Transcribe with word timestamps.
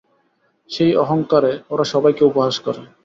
সেই 0.69 0.91
অহংকারে, 0.95 1.51
ওরা 1.69 1.85
সবাইকে 1.93 2.23
উপহাস 2.25 2.55
করে। 2.59 2.81